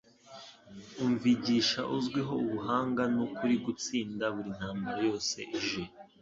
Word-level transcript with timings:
Umvigisha 1.03 1.81
uzwiho 1.95 2.33
ubuhanga 2.45 3.03
n'ukuri 3.13 3.55
gutsinda 3.65 4.25
buri 4.35 4.49
ntambara 4.57 4.99
yose 5.09 5.37
ije. 5.59 5.83